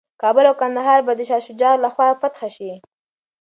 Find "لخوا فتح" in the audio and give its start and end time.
1.85-2.41